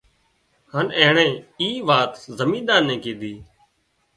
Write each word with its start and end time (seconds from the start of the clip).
هانَ 0.73 0.87
اينڻي 0.97 1.29
اي 1.61 1.69
وات 1.87 2.13
زمينۮار 2.39 2.81
نين 2.87 2.99
ڪيڌي 3.03 3.33